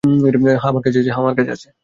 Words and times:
হ্যাঁ, 0.03 0.59
আমার 1.17 1.33
কাছে 1.35 1.51
আছে। 1.51 1.67